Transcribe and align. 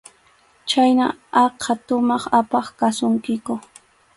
Chhayna 0.69 1.05
aqha 1.43 1.73
tumaq 1.85 2.23
apaq 2.39 2.65
kasunkiku. 2.79 3.53